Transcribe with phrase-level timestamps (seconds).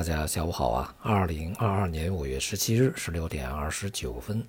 [0.00, 0.96] 大家下午好啊！
[1.02, 4.42] 二零二二年五月十七日十六点二十九分，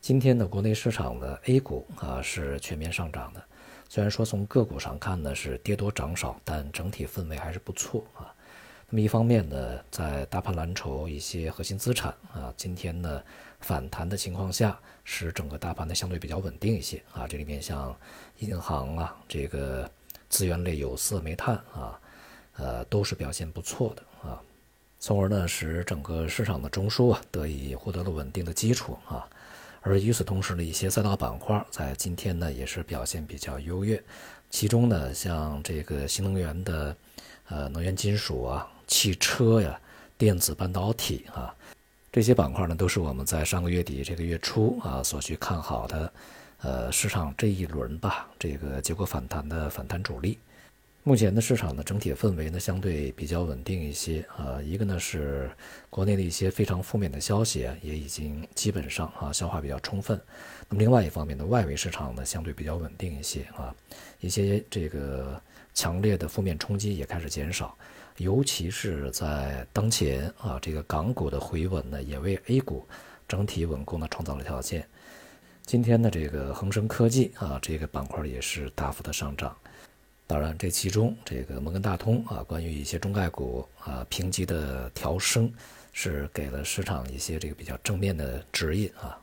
[0.00, 3.42] 今天的国内市场的 A 股啊是全面上涨的。
[3.88, 8.32] 虽然说从个股上看呢是跌多涨少，但整体氛围还是不错啊。
[8.88, 13.20] 那么一方面呢，在大盘蓝筹一些核心资产啊，今天呢
[13.58, 17.26] 反弹的情况下，使整个大盘呢相对比较稳定一些啊。
[17.26, 17.92] 这里面像
[18.38, 19.90] 银行啊，这个
[20.28, 22.00] 资源类有色、煤炭啊，
[22.58, 24.40] 呃都是表现不错的啊。
[25.06, 29.28] 从而呢，使整个市场的中枢啊得以获得了稳定的基础啊。
[29.82, 34.02] 而与此同时呢，一些赛道板块在今天呢也是表现比较优越。
[34.48, 36.96] 其中呢，像这个新能源的，
[37.50, 39.78] 呃，能源金属啊、汽车呀、
[40.16, 41.54] 电子半导体啊，
[42.10, 46.12] 这些板块呢，都是我们在上个月底这个月初啊所去看好的，
[46.62, 50.38] 呃，市场这一轮吧，这个结果反弹的反弹主力。
[51.06, 54.58] 目前的市场的整体氛围呢，相对比较稳定一些啊。
[54.62, 55.50] 一个呢是
[55.90, 60.18] 国内的一些非常负面的消息，也已经基本上啊消化比较充分。
[60.66, 63.74] 那么另外一方面呢，外围市场呢相对比较稳定一些啊，
[64.20, 65.38] 一些这个
[65.74, 67.76] 强烈的负面冲击也开始减少。
[68.16, 72.88] 尤其是在当前啊，这个港股的回稳呢，也为 A 股
[73.28, 74.88] 整体稳固呢创造了条件。
[75.66, 79.54] 今天的这个恒生科技啊，这个板块也是大幅的上涨。
[80.26, 85.52] 当然，这其中这个摩根大通啊，关于一些中概股啊评级的调升，
[85.92, 89.18] 是给了市场一些这个比较正面的指引啊。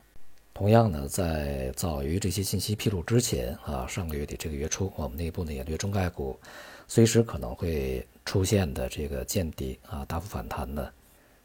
[0.54, 6.38] 同样呢，在早于这些信息披露之前啊，上个月底这个月初，我们内部呢也对中概股
[6.86, 10.88] 随时可能会出现的这个见底啊大幅反弹呢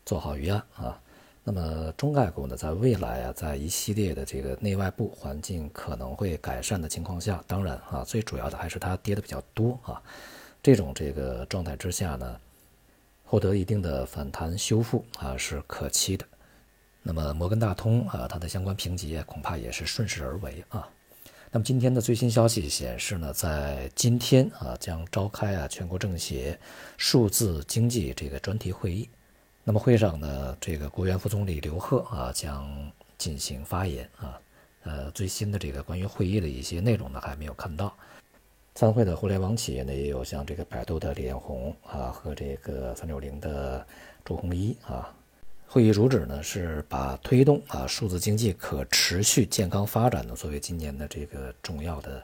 [0.05, 1.01] 做好预案啊。
[1.49, 10.03] 那么中概股呢，在未来啊，在一系列的这个内外部环境可能会改善的情况下，当然啊，最主要的还是它跌的比较多啊，
[10.61, 12.37] 这种这个状态之下呢，
[13.23, 16.25] 获得一定的反弹修复啊是可期的。
[17.01, 20.85] 那么摩根大通啊，它的相关评级恐怕也是顺势而为啊。
[21.49, 26.59] 那么今天的最新消息显示呢，在今天啊，将召开啊全国政协
[26.97, 29.07] 数字经济这个专题会议。
[29.69, 34.39] 那么会上呢，这个国务院副总理刘鹤啊将进行发言啊，
[34.83, 37.93] 呃，最新的这个关于会议的一些内容呢还没有看到。
[38.75, 43.85] 参会的互联网企业呢也有像这个百度的李彦宏啊和这个三六零的
[44.23, 45.13] 朱鸿一啊。
[45.67, 52.23] 会议主旨呢是把推动啊数字经济可持续健康发展呢作为今年的这个重要的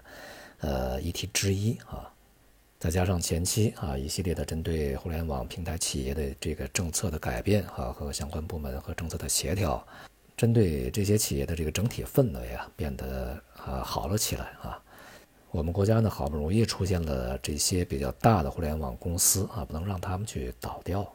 [0.61, 2.09] 呃议题之一啊。
[2.83, 9.81] 再加上前期啊一系列的针对互联网平台企业的这个政策的改变啊和相关部门和政策的协调，
[10.35, 14.77] 针对这些企业的这个整体氛围啊变得啊好了起来啊。
[15.51, 21.09] 我们国家呢好不容易出现了这些比较大的互联网公司啊，不能让他们去倒掉。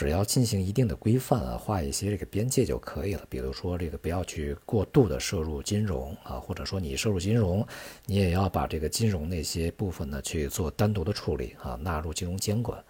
[0.00, 3.22] 只要进行一定的规范啊，画一些这个边界就可以了。
[3.28, 7.62] 比如说，这个不要去过度的摄入金融啊，或者说你摄入金融，
[8.06, 12.82] 你也要把这个金融那些部分呢去做单独的处理啊，纳入金融监管。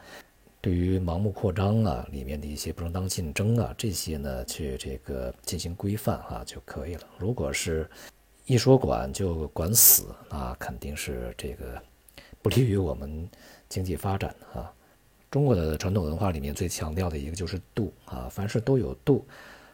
[0.61, 7.03] 对于盲目扩张啊，里面的一些不正当竞争啊，这些呢去这个进行规范啊就可以了。
[7.19, 7.91] 如果是
[8.47, 11.83] 一说管就管死，那肯定是这个
[12.41, 13.29] 不利于我们
[13.69, 14.73] 经济发展啊。
[15.31, 19.25] 中国的传统文化里面最强调的一个就是度啊，凡事都有度，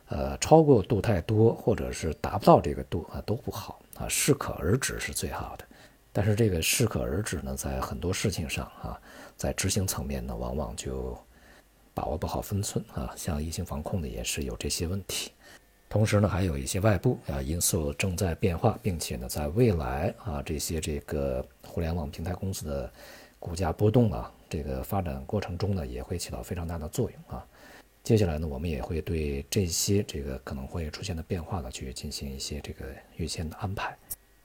[0.08, 5.64] 呃，超过度太多或者是达不到这个度啊都不好啊，适可而止是最好的。
[6.12, 9.00] 但是这个适可而止呢，在很多事情上啊，
[9.34, 11.16] 在执行层面呢，往往就
[11.94, 15.32] 把握不好分寸啊，像疫情防控呢也是有这些问题。
[15.88, 22.92] 同时呢，还有一些外部啊因素正在变化，并且呢，在未来啊，这些这个互联网平台公司的
[23.38, 24.30] 股价波动啊。
[24.48, 27.44] 这个发展过程中呢，也会起到非常大的作用啊。
[28.02, 32.84] 接下来呢，我们也会对这些这个可能会出现的变化呢，去进行一些这个
[33.16, 33.96] 预先的安排。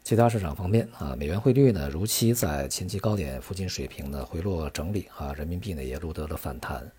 [0.03, 6.91] 其他市场方面啊，美元汇率呢如期在前期高点附近水平呢回落整理啊，人民币呢也录得了反弹。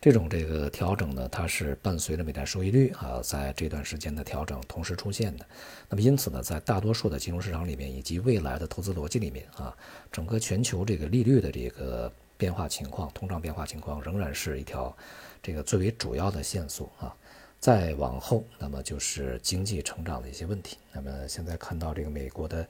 [0.00, 5.44] 这种这个调整呢，它是伴随着美债收益率啊，在这段时间的调整同时出现的。
[5.88, 9.76] 那么因此呢，在大多数的金融市场里面，以及未来的投资逻辑里面啊，
[10.12, 14.96] 整个全球这个利率的这个变化情况、通胀变化情况，仍然是一条
[15.42, 17.14] 这个最为主要的线索啊。
[17.58, 20.76] 再往后，那么就是经济成长的一些问题。
[20.92, 22.68] 那么现在看到这个美国的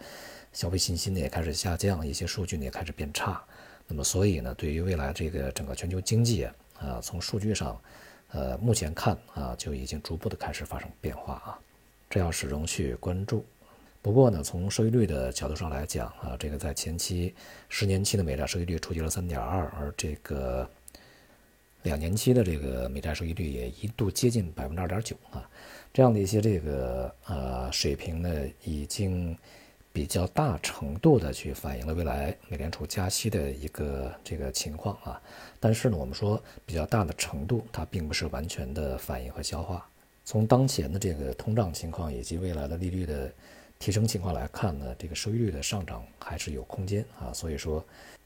[0.53, 3.43] 消费信心呢也开始下降，一些数据呢也开始变差。
[3.89, 6.45] 那么所以呢，对于未来这个整个全球经济
[6.79, 7.01] 啊。
[7.03, 7.79] 从数据上，
[8.31, 11.59] 呃，目前看啊，就已经逐步的开始发生变化啊，
[12.09, 13.45] 这要始终去关注。
[14.03, 17.35] 不过呢，从收益率的角度上来讲啊，这个在前期
[17.69, 20.69] 十年期的美债收益率触及了三点二，而这个
[21.83, 25.49] 两年期的这个美债收益率也一度接近百分之二点九啊，
[25.93, 29.37] 这样的一些这个呃水平呢，已经
[29.93, 35.21] 比较大程度的去反映了未来美联储加息的一个这个情况啊。
[35.59, 39.89] 但是呢，我们说比较大的程度，它并不是完全的反映和消化。
[40.25, 43.33] 从当前的这个通胀情况以及未来的利率的
[43.79, 47.33] 提升情况来看呢，这个收益率的上涨还是有空间啊。
[47.33, 47.85] 所以说，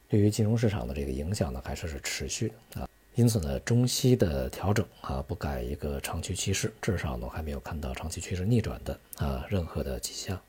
[0.09, 2.89] 对于金融市场的这个影响呢，还是是持续的啊。
[3.17, 10.41] 因此呢，中期的调整啊，不改一个长期趋势，至少呢还没有看到长期趋势逆转的啊任何的迹象。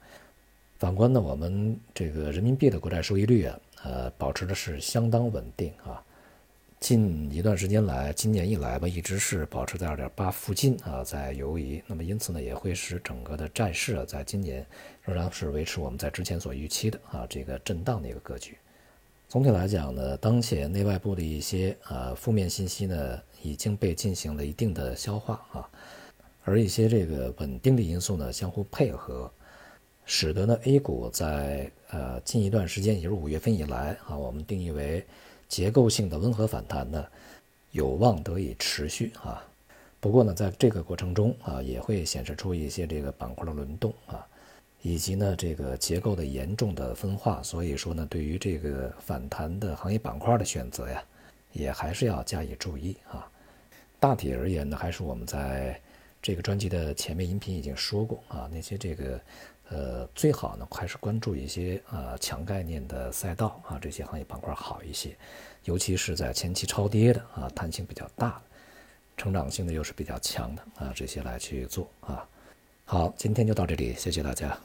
[0.78, 6.02] 反观呢，我们这个人民币的国债收益率啊，呃，保持的是相当稳定啊。
[6.82, 11.80] 近一段时间来，今年以来吧，一直是保持在二点八附近啊，在游移。
[11.86, 14.66] 那么因此呢，也会使整个的债市啊，在今年
[15.04, 18.58] 仍然是维持我们在之前所预期的啊这个震荡的一个格局。
[19.30, 25.70] 总体来讲呢，当前内外部的一些呃负面信息呢已经被进行了一定的消化啊，
[26.44, 29.32] 而一些这个稳定的因素呢相互配合，
[30.04, 35.06] 使得呢 A 股在呃近一段时间，也就是五月份以来啊，我们定义为
[35.52, 37.06] 结构性的温和反弹呢，
[37.72, 39.44] 有望得以持续啊。
[40.00, 44.26] 不过呢，在这个过程中啊，也会显示出一些这个板块的轮动啊。
[44.82, 51.04] 以及呢，这个结构的严重的分化，所以说呢，对于这个反弹的行业板块的选择呀，
[51.52, 53.30] 也还是要加以注意啊。
[54.00, 55.78] 大体而言呢，还是我们在
[56.22, 59.20] 这个专辑的前面音频已经说过啊，那些这个
[59.72, 65.18] 呃最好呢，还是关注一些啊强概念的赛道啊，这些行业板块好一些，
[65.64, 68.42] 尤其是在前期超跌的啊，弹性比较大，
[69.16, 72.28] 成长性的又是比较强的啊，这些来去做啊。
[72.86, 74.58] 好，今天就到这里，谢谢大家。